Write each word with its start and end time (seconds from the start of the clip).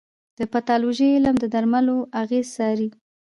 د 0.39 0.39
پیتالوژي 0.53 1.07
علم 1.15 1.35
د 1.39 1.45
درملو 1.53 1.97
اغېز 2.21 2.47
څاري. 2.55 2.89